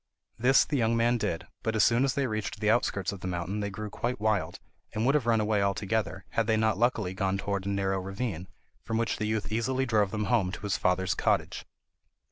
[0.39, 3.27] This the young man did, but as soon as they reached the outskirts of the
[3.27, 4.59] mountain they grew quite wild,
[4.93, 8.47] and would have run away altogether, had they not luckily gone towards a narrow ravine,
[8.81, 11.65] from which the youth easily drove them home to his father's cottage.